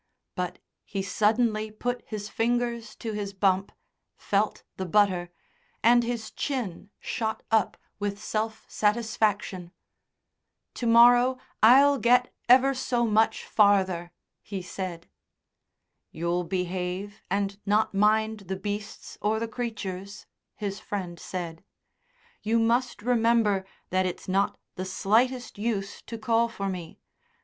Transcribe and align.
But 0.33 0.57
he 0.83 1.03
suddenly 1.03 1.69
put 1.69 2.01
his 2.07 2.27
fingers 2.27 2.95
to 2.95 3.11
his 3.13 3.33
bump, 3.35 3.71
felt 4.17 4.63
the 4.77 4.85
butter, 4.87 5.29
and 5.83 6.03
his 6.03 6.31
chin 6.31 6.89
shot 6.99 7.43
up 7.51 7.77
with 7.99 8.17
self 8.19 8.65
satisfaction. 8.67 9.71
"To 10.73 10.87
morrow 10.87 11.37
I'll 11.61 11.99
get 11.99 12.33
ever 12.49 12.73
so 12.73 13.05
much 13.05 13.45
farther," 13.45 14.11
he 14.41 14.63
said. 14.63 15.05
"You'll 16.09 16.45
behave, 16.45 17.21
and 17.29 17.59
not 17.67 17.93
mind 17.93 18.39
the 18.47 18.55
beasts 18.57 19.19
or 19.21 19.39
the 19.39 19.47
creatures?" 19.47 20.25
his 20.55 20.79
friend 20.79 21.19
said. 21.19 21.63
"You 22.41 22.57
must 22.57 23.03
remember 23.03 23.65
that 23.91 24.07
it's 24.07 24.27
not 24.27 24.57
the 24.73 24.85
slightest 24.85 25.59
use 25.59 26.01
to 26.07 26.17
call 26.17 26.49
for 26.49 26.69
me. 26.69 26.97